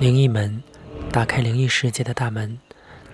[0.00, 0.62] 灵异门，
[1.10, 2.56] 打开灵异世界的大门。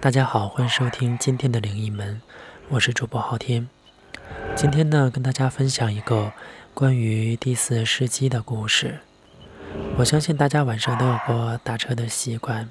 [0.01, 2.21] 大家好，欢迎收听今天的灵异门，
[2.69, 3.67] 我是主播昊天。
[4.55, 6.35] 今天呢，跟大家分享一个
[6.75, 8.99] 关于第四世纪的故事。
[9.97, 12.69] 我相信大家晚上都有过打车的习惯。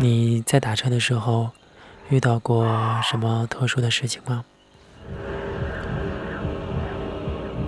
[0.00, 1.50] 你在打车的时候
[2.08, 2.66] 遇到过
[3.04, 4.44] 什么特殊的事情吗？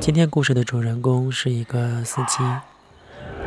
[0.00, 2.42] 今天故事的主人公是一个司机。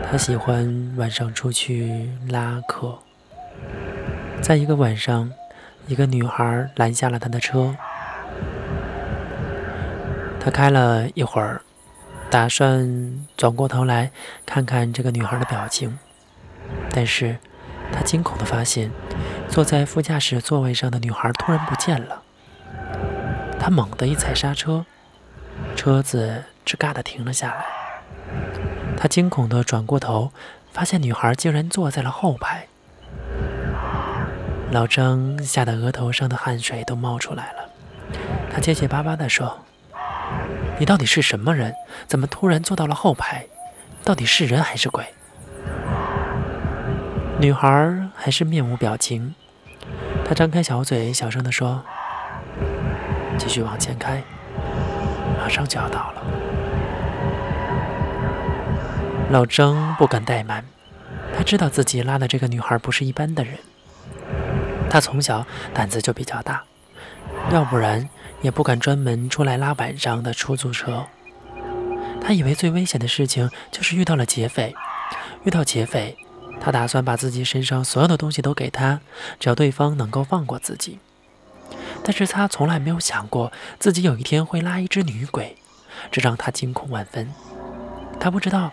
[0.09, 2.97] 他喜欢晚上出去拉客。
[4.41, 5.29] 在一个晚上，
[5.85, 7.75] 一个女孩拦下了他的车。
[10.39, 11.61] 他开了一会儿，
[12.29, 14.11] 打算转过头来
[14.45, 15.99] 看看这个女孩的表情，
[16.93, 17.35] 但是
[17.91, 18.89] 他惊恐地发现，
[19.49, 22.23] 坐在副驾驶座位上的女孩突然不见了。
[23.59, 24.85] 他猛地一踩刹车，
[25.75, 27.76] 车子吱嘎地停了下来。
[28.97, 30.31] 他惊恐地转过头，
[30.73, 32.67] 发现女孩竟然坐在了后排。
[34.71, 37.69] 老张吓得额头上的汗水都冒出来了，
[38.51, 39.59] 他结结巴巴地说
[40.77, 41.73] ：“你到底是什么人？
[42.07, 43.45] 怎么突然坐到了后排？
[44.03, 45.05] 到底是人还是鬼？”
[47.39, 49.35] 女孩还是面无表情，
[50.25, 51.83] 她张开小嘴，小声地说
[53.37, 54.21] ：“继续往前开，
[55.39, 56.21] 马上就要到了。”
[59.29, 60.63] 老张不敢怠慢，
[61.35, 63.57] 他知道自己拉的这个女孩不是一般的人。
[64.89, 66.63] 他从小胆子就比较大，
[67.51, 68.07] 要不然
[68.41, 71.05] 也不敢专门出来拉晚上的出租车。
[72.21, 74.73] 他以为最危险的事情就是遇到了劫匪，
[75.43, 76.17] 遇到劫匪，
[76.61, 79.01] 他打算把自己身上所有的东西都给他，
[79.41, 80.99] 只要对方能够放过自己。
[82.01, 85.57] 但是他从来没有想过自己有一天会拉一只女鬼，
[86.09, 87.29] 这让他惊恐万分。
[88.21, 88.71] 他不知道。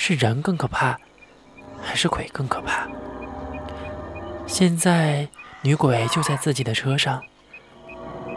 [0.00, 0.96] 是人更可怕，
[1.82, 2.86] 还是鬼更可怕？
[4.46, 5.26] 现在
[5.60, 7.20] 女鬼就在自己的车上，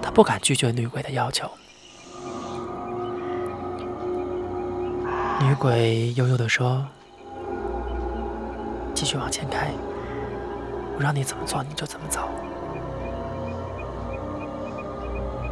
[0.02, 1.47] 他不敢拒绝女鬼的要求。
[5.40, 6.84] 女鬼悠悠地说
[8.96, 9.72] ：“继续往前开，
[10.97, 12.28] 我让你怎么做你就怎么走。”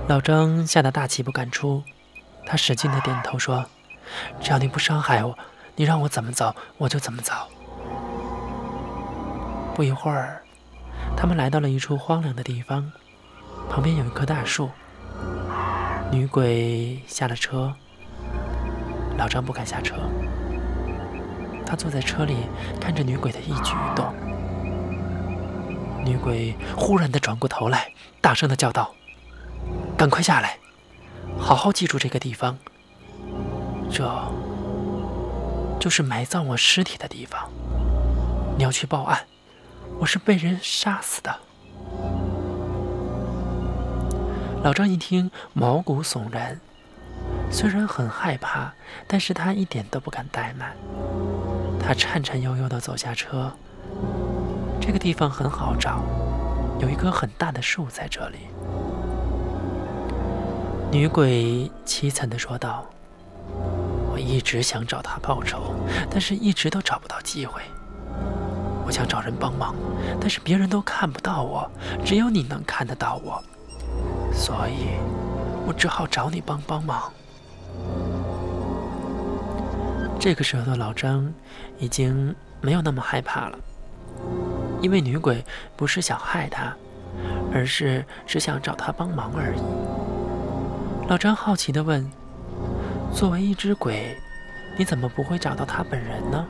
[0.10, 1.84] 老张吓得大气不敢出，
[2.48, 3.64] 他使劲的点头说
[4.42, 5.38] ：“只要你不伤害我。”
[5.80, 7.34] 你让我怎么走，我就怎么走。
[9.74, 10.44] 不一会儿，
[11.16, 12.92] 他们来到了一处荒凉的地方，
[13.70, 14.70] 旁边有一棵大树。
[16.12, 17.74] 女鬼下了车，
[19.18, 19.96] 老张不敢下车，
[21.66, 22.36] 他坐在车里
[22.82, 24.14] 看着女鬼的一举一动。
[26.04, 28.94] 女鬼忽然的转过头来，大声的叫道
[29.96, 30.58] ：“赶快下来，
[31.38, 32.58] 好好记住这个地方。”
[33.90, 34.04] 这。
[35.80, 37.50] 就是埋葬我尸体的地方。
[38.58, 39.18] 你要去报案，
[39.98, 41.34] 我是被人杀死的。
[44.62, 46.60] 老张一听，毛骨悚然，
[47.50, 48.74] 虽然很害怕，
[49.08, 50.76] 但是他一点都不敢怠慢。
[51.80, 53.50] 他颤颤悠悠地走下车。
[54.82, 56.04] 这个地方很好找，
[56.82, 58.40] 有一棵很大的树在这里。
[60.92, 62.86] 女鬼凄惨地说道。
[64.20, 65.74] 一直想找他报仇，
[66.10, 67.62] 但是一直都找不到机会。
[68.86, 69.76] 我想找人帮忙，
[70.20, 71.70] 但是别人都看不到我，
[72.04, 73.40] 只有你能看得到我，
[74.34, 74.98] 所以
[75.68, 77.12] 我只好找你帮帮忙。
[80.20, 81.32] 这个时候的老张
[81.78, 83.58] 已经没有那么害怕了，
[84.82, 85.46] 因为女鬼
[85.78, 86.76] 不是想害他，
[87.54, 89.60] 而是只想找他帮忙而已。
[91.08, 92.10] 老张好奇地问。
[93.14, 94.16] 作为一只鬼，
[94.78, 96.46] 你怎么不会找到他本人呢？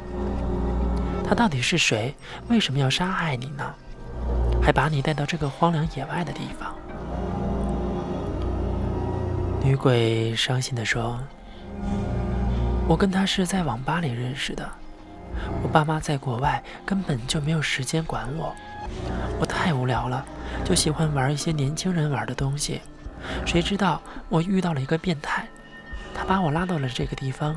[1.27, 2.13] 他到底是谁？
[2.47, 3.73] 为什么要杀害你呢？
[4.61, 6.75] 还把你带到这个荒凉野外的地方？
[9.63, 11.19] 女鬼伤心地说
[12.87, 14.67] ：“我跟他是在网吧里认识的，
[15.63, 18.53] 我爸妈在国外，根本就没有时间管我。
[19.39, 20.25] 我太无聊了，
[20.65, 22.81] 就喜欢玩一些年轻人玩的东西。
[23.45, 25.47] 谁知道我遇到了一个变态。”
[26.19, 27.55] 他把我拉到了这个地方，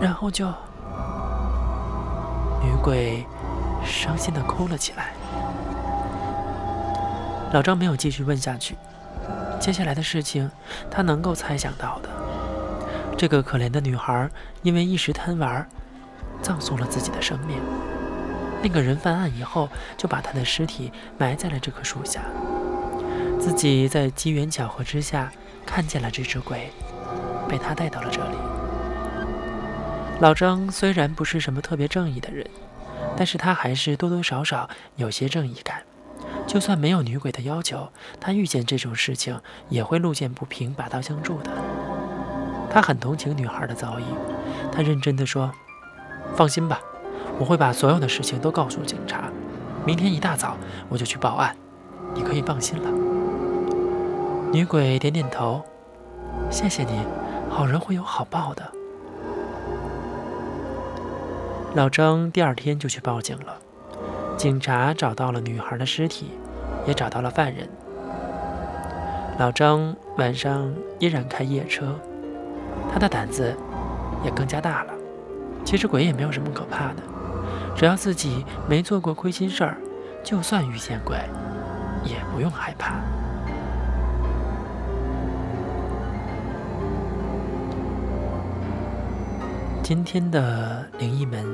[0.00, 0.46] 然后就……
[2.62, 3.26] 女鬼
[3.84, 5.12] 伤心的哭了起来。
[7.52, 8.76] 老张没有继续问下去。
[9.58, 10.48] 接下来的事情，
[10.88, 12.08] 他能够猜想到的。
[13.18, 14.30] 这个可怜的女孩
[14.62, 15.66] 因为一时贪玩，
[16.40, 17.60] 葬送了自己的生命。
[18.62, 22.20] 那个人犯案以后，就把他的尸体埋在了这棵树下。
[23.40, 25.32] 自己在机缘巧合之下
[25.66, 26.70] 看见了这只鬼。
[27.48, 28.36] 被他带到了这里。
[30.20, 32.46] 老张虽然不是什么特别正义的人，
[33.16, 35.82] 但是他还是多多少少有些正义感。
[36.46, 37.88] 就算没有女鬼的要求，
[38.20, 41.50] 他遇见这种事情也会路见不平拔刀相助的。
[42.70, 44.04] 他很同情女孩的遭遇，
[44.70, 45.50] 他认真地说
[46.36, 46.80] ：“放心吧，
[47.38, 49.24] 我会把所有的事情都告诉警察。
[49.86, 50.56] 明天一大早
[50.88, 51.56] 我就去报案，
[52.14, 52.90] 你可以放心了。”
[54.52, 55.62] 女鬼点点头
[56.50, 57.00] ：“谢谢你，
[57.50, 58.70] 好人会有好报的。”
[61.74, 63.56] 老张第二天就去报警了。
[64.36, 66.30] 警察找到了女孩的尸体，
[66.86, 67.68] 也找到了犯人。
[69.38, 71.94] 老张晚上依然开夜车，
[72.92, 73.56] 他的胆子
[74.24, 74.94] 也更加大了。
[75.64, 77.02] 其实鬼也没有什么可怕的，
[77.74, 79.76] 只要自己没做过亏心事儿，
[80.22, 81.16] 就算遇见鬼，
[82.04, 82.94] 也不用害怕。
[89.84, 91.44] 今天的灵异门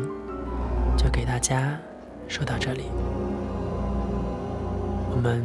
[0.97, 1.77] 就给大家。
[2.29, 2.85] 说到这里，
[5.11, 5.45] 我们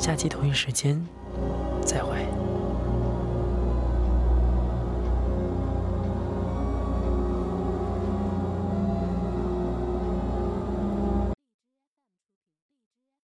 [0.00, 1.00] 下期同一时间
[1.80, 2.26] 再会。